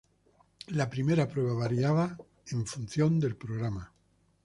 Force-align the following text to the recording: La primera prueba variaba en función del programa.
La 0.69 0.89
primera 0.89 1.27
prueba 1.27 1.53
variaba 1.53 2.17
en 2.47 2.65
función 2.65 3.19
del 3.19 3.35
programa. 3.35 3.93